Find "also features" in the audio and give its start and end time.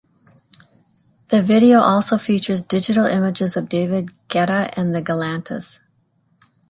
1.79-2.63